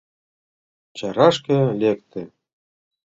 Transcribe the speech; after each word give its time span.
Чарашке 0.97 1.57
лекте. 1.79 2.21